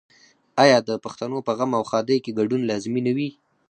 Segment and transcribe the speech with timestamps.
[0.63, 3.29] آیا د پښتنو په غم او ښادۍ کې ګډون لازمي نه وي؟